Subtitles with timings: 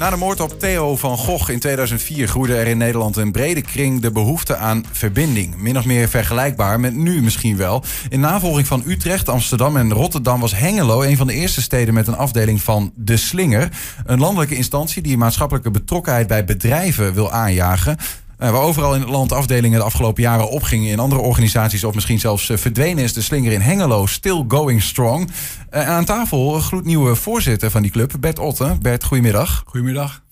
[0.00, 3.60] Na de moord op Theo van Gogh in 2004 groeide er in Nederland een brede
[3.60, 5.56] kring de behoefte aan verbinding.
[5.56, 7.84] Min of meer vergelijkbaar met nu misschien wel.
[8.08, 12.06] In navolging van Utrecht, Amsterdam en Rotterdam was Hengelo een van de eerste steden met
[12.06, 13.68] een afdeling van De Slinger.
[14.04, 17.96] Een landelijke instantie die maatschappelijke betrokkenheid bij bedrijven wil aanjagen.
[18.42, 21.94] Uh, waar overal in het land afdelingen de afgelopen jaren opgingen in andere organisaties of
[21.94, 25.30] misschien zelfs uh, verdwenen is de slinger in Hengelo still going strong.
[25.74, 28.76] Uh, aan tafel een gloednieuwe voorzitter van die club, Bert Otte.
[28.80, 29.62] Bert, goedemiddag.
[29.66, 30.22] Goedemiddag.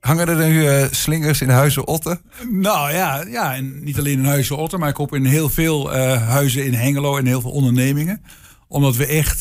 [0.00, 2.20] Hangen er nu slingers in Huizen Otte?
[2.50, 5.92] Nou ja, ja en niet alleen in Huizen Otte, maar ik hoop in heel veel
[6.18, 8.22] huizen in Hengelo en heel veel ondernemingen
[8.68, 9.40] omdat we echt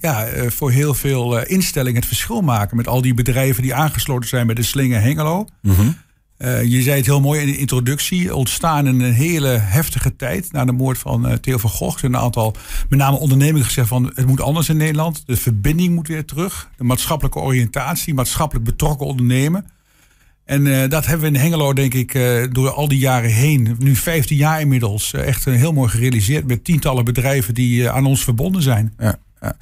[0.00, 2.76] ja, voor heel veel instellingen het verschil maken.
[2.76, 5.46] Met al die bedrijven die aangesloten zijn bij de Slinger Hengelo.
[5.62, 5.96] Mm -hmm.
[6.38, 8.34] Uh, je zei het heel mooi in de introductie.
[8.34, 12.02] Ontstaan in een hele heftige tijd na de moord van uh, Theo van Gogh.
[12.02, 12.56] Een aantal,
[12.88, 15.22] met name ondernemingen, gezegd van het moet anders in Nederland.
[15.26, 16.70] De verbinding moet weer terug.
[16.76, 19.66] De maatschappelijke oriëntatie, maatschappelijk betrokken ondernemen.
[20.44, 22.12] En uh, dat hebben we in Hengelo, denk ik,
[22.52, 26.46] door al die jaren heen, nu 15 jaar inmiddels, echt heel mooi gerealiseerd.
[26.46, 28.92] Met tientallen bedrijven die aan ons verbonden zijn.
[28.98, 29.56] Ja, ja.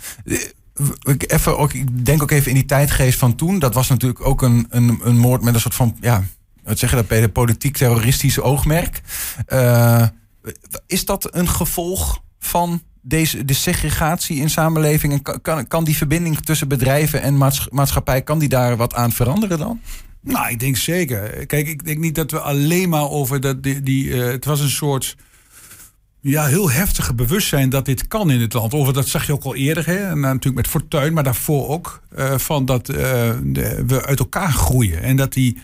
[1.26, 3.58] Even, ook, ik denk ook even in die tijdgeest van toen.
[3.58, 6.24] Dat was natuurlijk ook een, een, een moord met een soort van ja,
[6.64, 9.00] wat zeg je dat, bij de politiek-terroristische oogmerk.
[9.48, 10.06] Uh,
[10.86, 15.12] is dat een gevolg van deze, de segregatie in samenleving?
[15.12, 17.36] En kan, kan die verbinding tussen bedrijven en
[17.70, 19.80] maatschappij, kan die daar wat aan veranderen dan?
[20.20, 21.46] Nou, ik denk zeker.
[21.46, 23.80] Kijk, ik denk niet dat we alleen maar over dat die.
[23.80, 25.16] die uh, het was een soort.
[26.20, 28.74] Ja, heel heftige bewustzijn dat dit kan in het land.
[28.74, 29.96] Over dat zag je ook al eerder, hè?
[29.96, 32.02] En natuurlijk met Fortuin, maar daarvoor ook.
[32.18, 35.02] Uh, van dat we uit elkaar groeien.
[35.02, 35.58] En dat die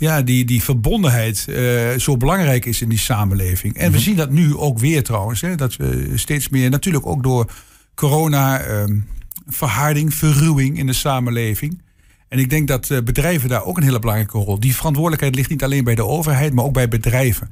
[0.00, 3.76] ja, die, die verbondenheid uh, zo belangrijk is in die samenleving.
[3.76, 4.04] En we mhm.
[4.04, 5.40] zien dat nu ook weer trouwens.
[5.40, 7.52] Hè, dat we steeds meer, natuurlijk ook door
[7.94, 9.06] corona, um,
[9.46, 11.82] verharding, verruwing in de samenleving.
[12.28, 14.60] En ik denk dat uh, bedrijven daar ook een hele belangrijke rol.
[14.60, 17.50] Die verantwoordelijkheid ligt niet alleen bij de overheid, maar ook bij bedrijven.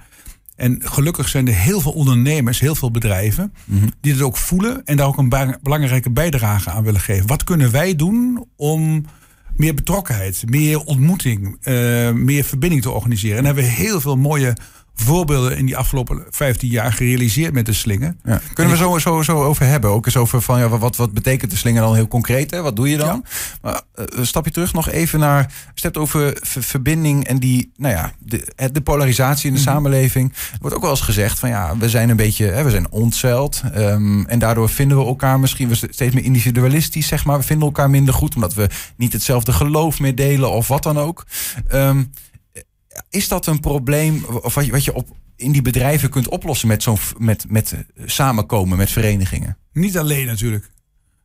[0.57, 3.91] En gelukkig zijn er heel veel ondernemers, heel veel bedrijven, mm -hmm.
[4.01, 7.27] die het ook voelen en daar ook een belangrijke bijdrage aan willen geven.
[7.27, 9.05] Wat kunnen wij doen om
[9.59, 13.39] meer betrokkenheid, meer ontmoeting, uh, meer verbinding te organiseren.
[13.39, 14.57] En hebben we heel veel mooie
[15.05, 18.21] voorbeelden in die afgelopen 15 jaar gerealiseerd met de slingen.
[18.25, 18.41] Ja.
[18.53, 19.91] Kunnen we zo, zo, zo over hebben?
[19.91, 22.51] Ook eens over van ja, wat, wat betekent de slingen dan heel concreet?
[22.51, 22.63] Hè?
[22.63, 23.25] Wat doe je dan?
[23.25, 23.31] Ja.
[23.63, 25.53] Maar, uh, stap je terug nog even naar.
[25.75, 29.75] Je hebt over verbinding en die, nou ja, de, de polarisatie in de mm -hmm.
[29.75, 30.33] samenleving.
[30.33, 32.91] Er wordt ook wel eens gezegd van ja, we zijn een beetje, hè, we zijn
[32.91, 33.63] ontzeld.
[33.77, 37.39] Um, en daardoor vinden we elkaar misschien steeds meer individualistisch, zeg maar.
[37.39, 40.99] We vinden elkaar minder goed omdat we niet hetzelfde geloof meer delen of wat dan
[40.99, 41.27] ook.
[41.73, 42.11] Um,
[43.09, 44.25] is dat een probleem
[44.71, 49.57] wat je, op, in die bedrijven kunt oplossen met, zo'n met, met samenkomen, met verenigingen?
[49.73, 50.71] Niet alleen natuurlijk.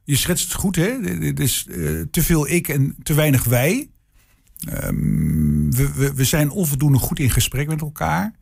[0.03, 1.00] Je schetst het goed, hè?
[1.19, 3.89] Het is uh, te veel ik en te weinig wij.
[4.83, 8.33] Um, we, we, we zijn onvoldoende goed in gesprek met elkaar.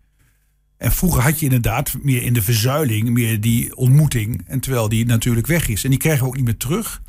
[0.77, 4.43] En vroeger had je inderdaad meer in de verzuiling, meer die ontmoeting.
[4.47, 5.83] En terwijl die natuurlijk weg is.
[5.83, 7.01] En die krijgen we ook niet meer terug.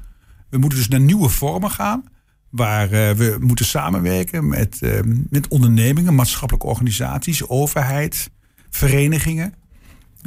[0.51, 2.05] We moeten dus naar nieuwe vormen gaan
[2.53, 8.31] waar uh, we moeten samenwerken met, uh, met ondernemingen, maatschappelijke organisaties, overheid,
[8.71, 9.55] verenigingen.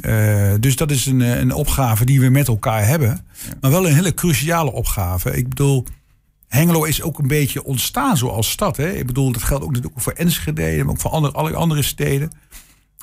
[0.00, 3.26] Uh, dus dat is een, een opgave die we met elkaar hebben.
[3.60, 5.36] Maar wel een hele cruciale opgave.
[5.36, 5.86] Ik bedoel,
[6.48, 8.76] Hengelo is ook een beetje ontstaan zoals stad.
[8.76, 8.92] Hè?
[8.92, 12.30] Ik bedoel, dat geldt ook natuurlijk voor Enschede, maar ook voor andere, alle andere steden.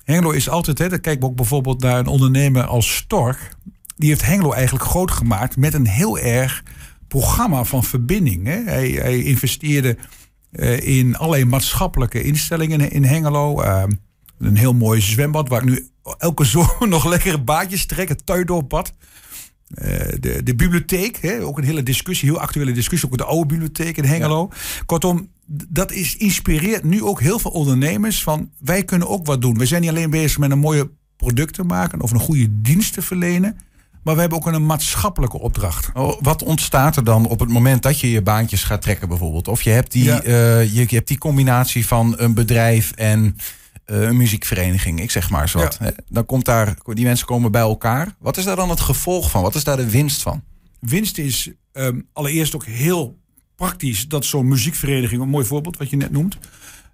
[0.03, 3.55] Hengelo is altijd, hè, dan kijken we ook bijvoorbeeld naar een ondernemer als Stork.
[3.95, 6.63] Die heeft Hengelo eigenlijk groot gemaakt met een heel erg
[7.19, 8.45] programma van verbinding.
[8.45, 8.63] Hè.
[8.63, 9.97] Hij, hij investeerde
[10.51, 13.61] uh, in allerlei maatschappelijke instellingen in Hengelo.
[13.61, 13.83] Uh,
[14.39, 15.87] een heel mooi zwembad waar ik nu
[16.17, 18.09] elke zomer nog lekkere baadjes trek.
[18.09, 18.93] Het Tuindorpbad.
[18.93, 19.87] Uh,
[20.19, 23.97] de, de bibliotheek, hè, ook een hele discussie, heel actuele discussie, ook de oude bibliotheek
[23.97, 24.49] in Hengelo.
[24.49, 24.57] Ja.
[24.85, 25.29] Kortom,
[25.69, 29.57] dat is, inspireert nu ook heel veel ondernemers van wij kunnen ook wat doen.
[29.57, 32.93] We zijn niet alleen bezig met een mooie product te maken of een goede dienst
[32.93, 33.57] te verlenen.
[34.03, 35.89] Maar we hebben ook een maatschappelijke opdracht.
[35.93, 39.47] Oh, wat ontstaat er dan op het moment dat je je baantjes gaat trekken bijvoorbeeld?
[39.47, 40.23] Of je hebt die, ja.
[40.23, 43.37] uh, je, hebt die combinatie van een bedrijf en
[43.85, 45.77] uh, een muziekvereniging, ik zeg maar zo wat.
[45.81, 45.91] Ja.
[46.09, 48.15] Dan komt daar, die mensen komen bij elkaar.
[48.19, 49.41] Wat is daar dan het gevolg van?
[49.41, 50.43] Wat is daar de winst van?
[50.79, 53.17] Winst is um, allereerst ook heel
[53.55, 56.37] praktisch dat zo'n muziekvereniging, een mooi voorbeeld wat je net noemt,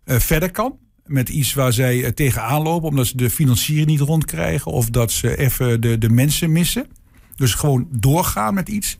[0.05, 0.77] uh, verder kan
[1.09, 5.37] met iets waar zij tegenaan lopen, omdat ze de financiering niet rondkrijgen of dat ze
[5.37, 6.87] even de, de mensen missen.
[7.39, 8.97] Dus gewoon doorgaan met iets.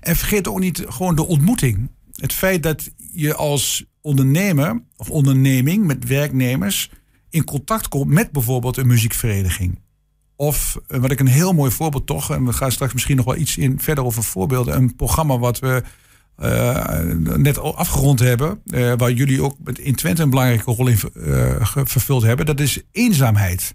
[0.00, 1.90] En vergeet ook niet gewoon de ontmoeting.
[2.12, 6.90] Het feit dat je als ondernemer of onderneming met werknemers
[7.30, 9.78] in contact komt met bijvoorbeeld een muziekvereniging.
[10.36, 13.36] Of wat ik een heel mooi voorbeeld toch, en we gaan straks misschien nog wel
[13.36, 14.76] iets in verder over voorbeelden.
[14.76, 15.82] Een programma wat we
[16.36, 16.98] eh,
[17.36, 21.66] net al afgerond hebben, eh, waar jullie ook in Twente een belangrijke rol in eh,
[21.66, 23.74] ge- vervuld hebben, dat is eenzaamheid.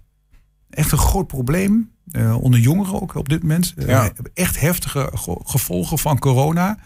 [0.70, 3.74] Echt een groot probleem eh, onder jongeren ook op dit moment.
[3.76, 4.12] Eh, Ja.
[4.34, 6.78] Echt heftige ge- gevolgen van corona.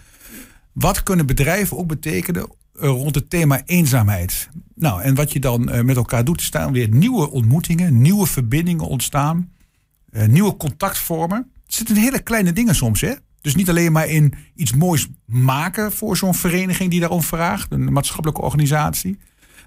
[0.72, 2.42] Wat kunnen bedrijven ook betekenen
[2.80, 4.48] eh, rond het thema eenzaamheid?
[4.74, 9.50] Nou, en wat je dan met elkaar doet, staan weer nieuwe ontmoetingen, nieuwe verbindingen ontstaan,
[10.26, 11.50] nieuwe contactvormen.
[11.66, 13.12] Het zitten hele kleine dingen soms, hè?
[13.40, 17.92] Dus niet alleen maar in iets moois maken voor zo'n vereniging die daarom vraagt, een
[17.92, 19.18] maatschappelijke organisatie,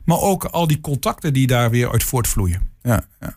[0.06, 2.62] maar ook al die contacten die daar weer uit voortvloeien.
[2.82, 3.36] Ja, ja.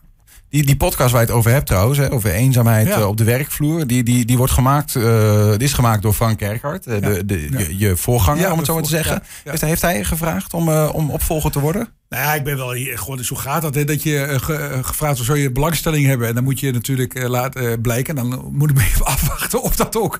[0.53, 2.97] Die, die podcast waar je het over hebt trouwens, hè, over eenzaamheid Ja.
[2.97, 6.85] eh, op de werkvloer, die, die, die wordt gemaakt, die is gemaakt door Frank Kerkhard,
[6.87, 9.23] eh, de, de, je, je voorganger, om het zo maar te zeggen.
[9.43, 11.87] Heeft, hij- heeft hij gevraagd om, om opvolger te worden?
[12.09, 15.13] Nou ja, ik ben wel hier, gewoon, zo gaat dat, hè, dat je ge- gevraagd
[15.15, 16.27] wordt, zou je belangstelling hebben?
[16.27, 18.15] En dan moet je natuurlijk laten blijken.
[18.15, 20.19] Dan moet ik me even afwachten of dat ook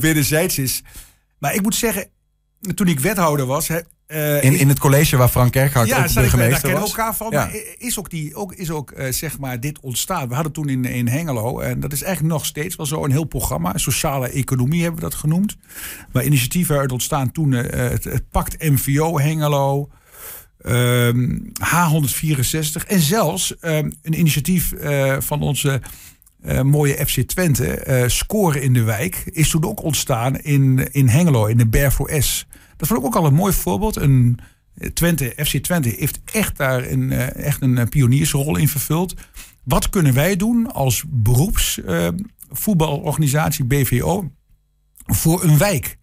[0.00, 0.82] wederzijds is.
[1.38, 2.06] Maar ik moet zeggen,
[2.74, 3.68] toen ik wethouder was...
[3.68, 6.80] Hè, eh, In, in het college waar Frank Kerkhard ja, ook ik, daar burgemeester kennen
[6.80, 6.96] we was?
[6.96, 7.30] elkaar van.
[7.30, 7.50] Ja.
[7.78, 10.28] Is ook, die, ook, is ook eh, zeg maar dit ontstaan.
[10.28, 13.10] We hadden toen in, in Hengelo, en dat is eigenlijk nog steeds wel zo, een
[13.10, 13.76] heel programma.
[13.78, 15.56] Sociale economie hebben we dat genoemd.
[16.12, 19.88] Maar initiatieven uit ontstaan toen eh, het, het Pact MVO Hengelo.
[20.58, 24.72] ehm, H164 en zelfs ehm, een initiatief
[25.18, 25.80] van onze
[26.62, 31.46] mooie FC Twente, eh, Scoren in de Wijk, is toen ook ontstaan in, in Hengelo,
[31.46, 32.46] in de Ber S.
[32.76, 33.96] Dat vond ik ook al een mooi voorbeeld.
[33.96, 34.38] Een,
[34.74, 39.14] eh, Twente, FC Twente heeft echt daar een, eh, echt een eh, pioniersrol in vervuld.
[39.64, 42.08] Wat kunnen wij doen als beroeps eh,
[42.50, 44.30] voetbalorganisatie BVO
[45.06, 45.98] voor een wijk?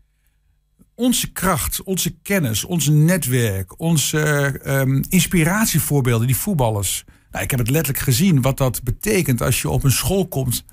[0.95, 7.03] Onze kracht, onze kennis, ons netwerk, onze eh, ehm, inspiratievoorbeelden, die voetballers.
[7.31, 10.63] Nou, ik heb het letterlijk gezien wat dat betekent als je op een school komt.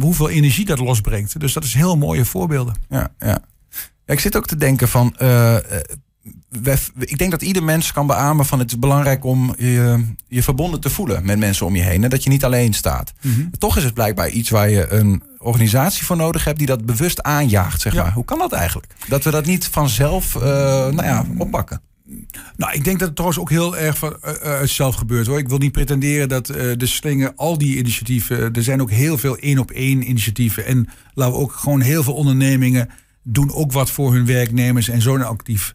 [0.00, 1.40] hoeveel energie dat losbrengt.
[1.40, 2.74] Dus dat is heel mooie voorbeelden.
[2.88, 3.14] Ja.
[3.18, 3.44] Ja,
[4.06, 5.14] ik zit ook te denken van.
[5.16, 5.62] eh, eh,
[6.62, 10.42] wij- ik denk dat ieder mens kan beamen van het is belangrijk om je, je
[10.42, 12.04] verbonden te voelen met mensen om je heen.
[12.04, 13.12] En dat je niet alleen staat.
[13.58, 17.22] Toch is het blijkbaar iets waar je een organisatie voor nodig hebt die dat bewust
[17.22, 17.80] aanjaagt.
[17.80, 18.02] Zeg Ja.
[18.02, 18.12] maar.
[18.12, 18.92] Hoe kan dat eigenlijk?
[19.08, 21.80] Dat we dat niet vanzelf eh, nou ja, oppakken.
[22.56, 25.38] Nou, ik denk dat het trouwens ook heel erg van, uit zelf gebeurt hoor.
[25.38, 29.36] Ik wil niet pretenderen dat de slinger, al die initiatieven, er zijn ook heel veel
[29.36, 30.66] één op één initiatieven.
[30.66, 32.88] En laten we ook gewoon heel veel ondernemingen
[33.24, 35.74] doen ook wat voor hun werknemers en zo actief.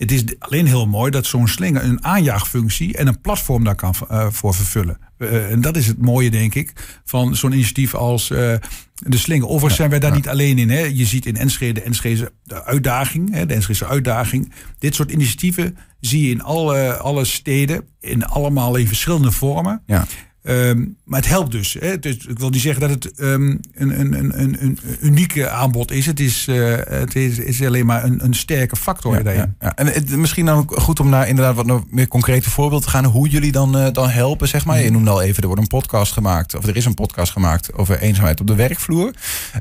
[0.00, 3.94] Het is alleen heel mooi dat zo'n slinger een aanjaagfunctie en een platform daar kan
[4.08, 4.98] eh, voor vervullen.
[5.18, 6.72] Eh, en dat is het mooie, denk ik,
[7.04, 8.54] van zo'n initiatief als eh,
[8.94, 9.46] de slinger.
[9.46, 10.70] Overigens zijn wij daar niet alleen in.
[10.70, 10.80] Hè.
[10.80, 14.52] Je ziet in Enschede de Enschede de uitdaging, hè, de Enschede uitdaging.
[14.78, 19.82] Dit soort initiatieven zie je in alle, alle steden, in allemaal in verschillende vormen.
[19.86, 20.06] Ja.
[20.42, 21.76] Ehm, maar het helpt dus.
[21.80, 21.98] Hè.
[22.04, 23.30] Is- ik wil niet zeggen dat het ehm,
[23.74, 26.06] een, een, een, een, een unieke aanbod is.
[26.06, 29.54] Het is, eh, het is, is alleen maar een, een sterke factor Ja, daarin.
[29.60, 29.74] ja, ja.
[29.76, 32.88] En het, misschien dan ook goed om naar inderdaad wat nog meer concrete voorbeeld te
[32.90, 33.04] gaan.
[33.04, 34.82] Hoe jullie dan, eh, dan helpen, zeg maar.
[34.82, 36.54] Je noemde al even, er wordt een podcast gemaakt.
[36.56, 39.14] Of er is een podcast gemaakt over eenzaamheid op de werkvloer.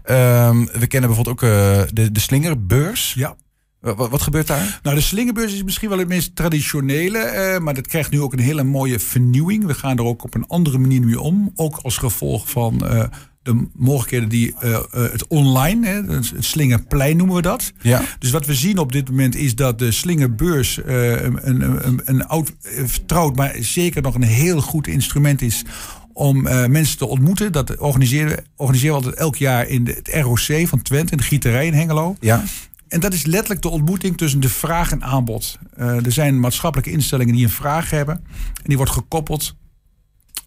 [0.03, 3.13] Ehm, we kennen bijvoorbeeld ook eh, de, de slingerbeurs.
[3.17, 3.35] Ja.
[3.81, 4.79] Wa- wa- Wat, gebeurt daar?
[4.83, 8.33] Nou, de slingerbeurs is misschien wel het meest traditionele, eh, maar dat krijgt nu ook
[8.33, 9.65] een hele mooie vernieuwing.
[9.65, 11.51] We gaan er ook op een andere manier mee om.
[11.55, 13.03] Ook als gevolg van eh,
[13.43, 17.71] de mogelijkheden die eh, eh, het online, hè, het slingerplein noemen we dat.
[17.81, 18.01] Ja.
[18.19, 22.01] Dus wat we zien op dit moment is dat de slingerbeurs eh, een, een, een,
[22.05, 25.63] een oud, eh, vertrouwd, maar zeker nog een heel goed instrument is
[26.13, 27.51] om eh, mensen te ontmoeten.
[27.51, 31.17] Dat organiseren, we- organiseren we altijd elk jaar in de, het ROC van Twente, in
[31.17, 32.15] de Gieterij in Hengelo.
[32.19, 32.43] Ja.
[32.89, 35.58] En dat is letterlijk de ontmoeting tussen de vraag en aanbod.
[35.75, 38.15] Eh, er zijn maatschappelijke instellingen die een vraag hebben.
[38.53, 39.55] En die wordt gekoppeld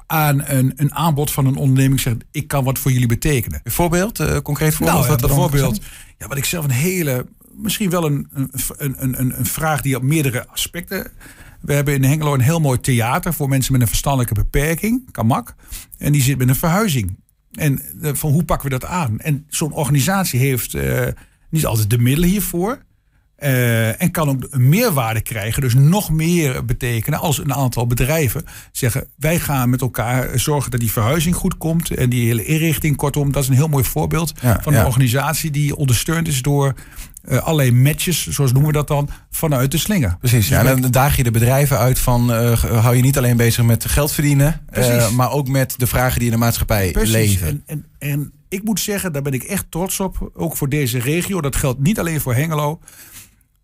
[0.06, 2.00] aan een, een aanbod van een onderneming.
[2.00, 3.61] Zegt, ik kan wat voor jullie betekenen.
[3.62, 4.99] Een voorbeeld, eh, concreet voorbeeld?
[4.99, 5.80] Nou, ja, wat bijvoorbeeld,
[6.18, 8.28] ja, wat ik zelf een hele, misschien wel een,
[8.76, 11.11] een, een, een, vraag die op meerdere aspecten.
[11.61, 15.54] We hebben in Hengelo een heel mooi theater voor mensen met een verstandelijke beperking, Kamak.
[15.99, 17.16] En die zit met een verhuizing.
[17.52, 19.18] En eh, van hoe pakken we dat aan?
[19.20, 20.75] En zo'n organisatie heeft
[21.52, 22.82] niet altijd de middelen hiervoor.
[23.37, 28.44] Eh, en kan ook een meerwaarde krijgen, dus nog meer betekenen als een aantal bedrijven
[28.73, 32.97] zeggen: wij gaan met elkaar zorgen dat die verhuizing goed komt en die hele inrichting.
[32.97, 34.80] Kortom, dat is een heel mooi voorbeeld Ja, van ja.
[34.80, 36.75] een organisatie die ondersteund is door
[37.23, 40.16] eh, allerlei matches, zoals noemen we dat dan, vanuit de slinger.
[40.18, 40.64] Precies, ja.
[40.64, 42.32] En dan daag je de bedrijven uit van...
[42.32, 44.61] eh, hou je niet alleen bezig met geld verdienen...
[45.14, 47.12] maar ook met de vragen die in de maatschappij Precies.
[47.12, 47.47] leven.
[47.49, 50.99] En, en, en ik moet zeggen, daar ben ik echt trots op, ook voor deze
[50.99, 51.40] regio.
[51.40, 52.80] Dat geldt niet alleen voor Hengelo.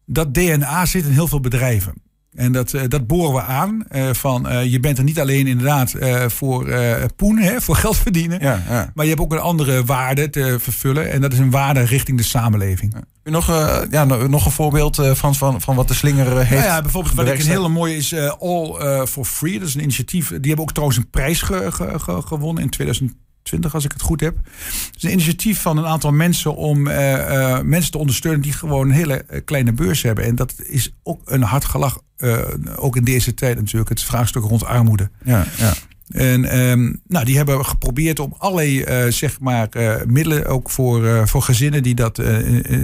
[0.06, 1.94] Dat DNA zit in heel veel bedrijven.
[2.34, 3.84] En dat, uh, dat boren we aan.
[3.90, 5.94] Uh, van uh, je bent er niet alleen inderdaad
[6.26, 6.70] voor
[7.16, 8.40] poen, hè, voor geld verdienen.
[8.40, 8.90] Ja, ja.
[8.94, 11.10] Maar je hebt ook een andere waarde te vervullen.
[11.10, 12.94] En dat is een waarde richting de samenleving.
[12.94, 13.30] Ja.
[13.30, 13.46] Nog,
[13.90, 16.50] ja, nog een voorbeeld Frans, van, van wat de slinger heeft.
[16.50, 19.58] Nou ja, bijvoorbeeld wat ik een hele mooie is All for Free.
[19.58, 20.28] Dat is een initiatief.
[20.28, 23.14] Die hebben ook trouwens een prijs ge, ge, ge, gewonnen in 2000.
[23.48, 24.36] 20, als ik het goed heb.
[24.36, 28.52] Het is een initiatief van een aantal mensen om uh, uh, mensen te ondersteunen die
[28.52, 30.24] gewoon een hele kleine beurs hebben.
[30.24, 32.38] En dat is ook een hard gelach, uh,
[32.76, 35.10] ook in deze tijd natuurlijk, het vraagstuk rond armoede.
[35.24, 35.72] Ja, ja.
[36.08, 39.68] En um, nou, die hebben geprobeerd om allerlei zeg maar,
[40.06, 42.22] middelen, ook voor, voor gezinnen die dat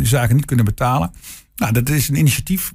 [0.02, 1.10] zaken niet kunnen betalen.
[1.56, 2.72] Nou, dat is een initiatief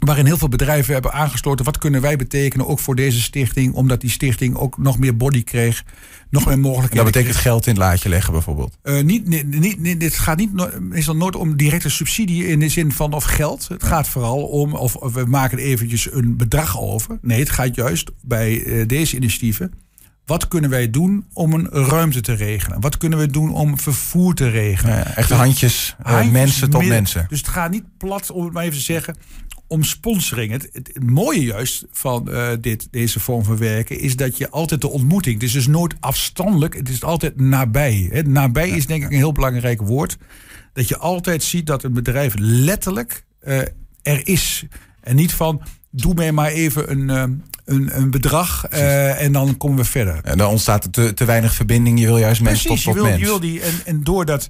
[0.00, 1.64] waarin heel veel bedrijven hebben aangesloten.
[1.64, 3.74] Wat kunnen wij betekenen ook voor deze stichting?
[3.74, 5.84] Omdat die stichting ook nog meer body kreeg.
[6.30, 7.04] Nog meer mogelijkheden.
[7.04, 8.78] Dat betekent geld in het laadje leggen bijvoorbeeld?
[8.82, 12.92] Uh, niet, niet, niet, dit gaat niet, meestal nooit om directe subsidie in de zin
[12.92, 13.68] van of geld.
[13.68, 17.18] Het gaat vooral om of, of, we maken eventjes een bedrag over.
[17.22, 19.72] Nee, het gaat juist bij uh, deze initiatieven.
[20.30, 22.80] Wat kunnen wij doen om een ruimte te regelen?
[22.80, 24.94] Wat kunnen we doen om vervoer te regelen?
[24.94, 27.26] Ja, echt handjes, uh, handjes mensen tot mensen.
[27.28, 29.16] Dus het gaat niet plat, om het maar even te zeggen
[29.66, 30.52] om sponsoring.
[30.52, 34.80] Het, het, mooie juist van uh, dit, deze vorm van werken is dat je altijd
[34.80, 35.34] de ontmoeting.
[35.34, 38.08] Het is dus nooit afstandelijk, het is altijd nabij.
[38.12, 38.22] Hè.
[38.22, 40.16] Nabij is denk ik een heel belangrijk woord.
[40.72, 43.58] Dat je altijd ziet dat een bedrijf letterlijk uh,
[44.02, 44.64] er is.
[45.00, 49.76] En niet van doe mij maar even een, uh, een, een bedrag en dan komen
[49.76, 50.20] we verder.
[50.24, 52.00] En dan ontstaat er te, te weinig verbinding.
[52.00, 53.18] Je wil juist mensen tot, tot je wil, mens.
[53.18, 54.46] Je wil die, en, en door, dat,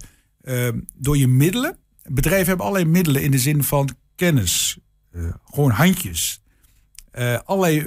[0.94, 1.76] door je middelen.
[2.04, 4.78] Bedrijven hebben allerlei middelen in de zin van kennis,
[5.12, 6.42] uh, gewoon handjes.
[7.44, 7.84] Allerlei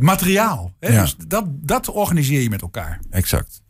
[0.00, 0.72] materiaal.
[0.80, 0.92] Hè?
[0.92, 1.00] Ja.
[1.00, 3.00] Dus dat, dat organiseer je met elkaar.
[3.10, 3.62] Exact.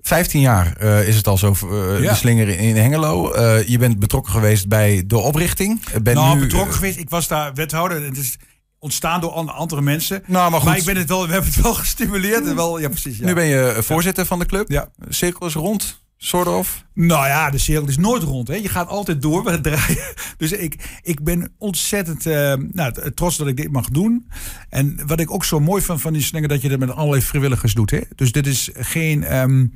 [0.00, 1.54] 15 jaar is het al zo,
[2.00, 2.10] ja.
[2.10, 3.38] de slinger in Hengelo.
[3.66, 6.00] je bent betrokken geweest bij de oprichting.
[6.02, 6.98] Ben nou, nu, betrokken geweest.
[6.98, 8.02] Ik was daar wethouder.
[8.02, 8.38] Het is
[8.80, 10.22] ontstaan door andere mensen.
[10.26, 10.68] Nou, maar, goed.
[10.68, 12.46] maar ik ben het wel, we hebben het wel gestimuleerd.
[12.46, 13.26] En wel, ja, precies, ja.
[13.26, 14.70] Nu ben je voorzitter van de club.
[14.70, 14.88] Ja.
[15.08, 16.00] Cirkel is rond.
[16.22, 16.84] Sort of?
[16.94, 18.48] Nou ja, de cirkel is nooit rond.
[18.48, 18.54] Hè.
[18.54, 20.14] Je gaat altijd door het draaien.
[20.36, 24.30] Dus ik, ik ben ontzettend uh, nou, trots dat ik dit mag doen.
[24.68, 27.22] En wat ik ook zo mooi vind van die slinger, dat je dat met allerlei
[27.22, 27.90] vrijwilligers doet.
[27.90, 28.00] Hè.
[28.14, 29.36] Dus dit is geen...
[29.36, 29.72] Um,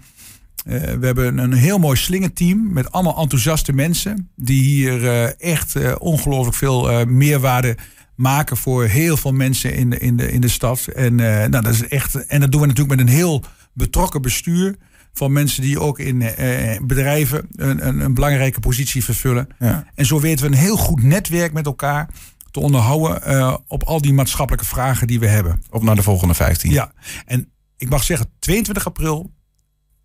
[0.67, 4.31] uh, we hebben een heel mooi slingerteam met allemaal enthousiaste mensen.
[4.37, 7.77] Die hier uh, echt ongelooflijk veel meerwaarde
[8.17, 10.87] maken voor heel veel mensen in de, in de, in de stad.
[10.87, 14.77] En, nou, dat is echt, en dat doen we natuurlijk met een heel betrokken bestuur
[15.13, 19.49] van mensen die ook in eh, bedrijven een, een, een, belangrijke positie vervullen.
[19.59, 19.87] Ja.
[19.95, 22.09] En zo weten we een heel goed netwerk met elkaar
[22.51, 25.63] te onderhouden uh, op al die maatschappelijke vragen die we hebben.
[25.71, 26.71] Op naar de volgende 15.
[26.71, 26.93] Ja,
[27.25, 29.33] en ik mag zeggen, 22 april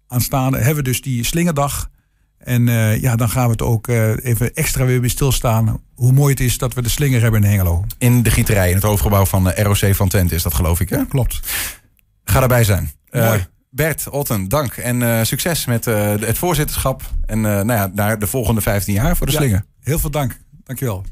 [0.08, 1.89] aanstaande hebben we dus die slingerdag.
[2.39, 5.81] En uh, ja, dan gaan we het ook uh, even extra weer bij stilstaan.
[5.96, 7.86] Hoe mooi het is dat we de slinger hebben in Hengelo.
[7.98, 10.89] In de gieterij, in het hoofdgebouw van de ROC van Twente is dat geloof ik
[10.89, 10.96] hè?
[10.96, 11.39] Ja, klopt.
[12.24, 12.91] Ga erbij zijn.
[13.12, 13.48] Mooi.
[13.69, 17.01] Bert, Otten, dank en uh, succes met uh, het voorzitterschap.
[17.25, 19.65] En uh, nou ja, naar de volgende 15 jaar voor de ja, slinger.
[19.81, 20.39] Heel veel dank.
[20.63, 21.05] Dankjewel.